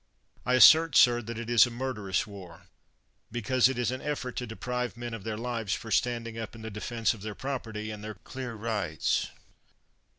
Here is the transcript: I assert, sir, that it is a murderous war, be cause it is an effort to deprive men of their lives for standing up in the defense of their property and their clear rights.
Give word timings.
I 0.47 0.55
assert, 0.55 0.95
sir, 0.95 1.21
that 1.21 1.37
it 1.37 1.47
is 1.47 1.67
a 1.67 1.69
murderous 1.69 2.25
war, 2.25 2.63
be 3.31 3.43
cause 3.43 3.69
it 3.69 3.77
is 3.77 3.91
an 3.91 4.01
effort 4.01 4.35
to 4.37 4.47
deprive 4.47 4.97
men 4.97 5.13
of 5.13 5.23
their 5.23 5.37
lives 5.37 5.75
for 5.75 5.91
standing 5.91 6.39
up 6.39 6.55
in 6.55 6.63
the 6.63 6.71
defense 6.71 7.13
of 7.13 7.21
their 7.21 7.35
property 7.35 7.91
and 7.91 8.03
their 8.03 8.15
clear 8.15 8.55
rights. 8.55 9.27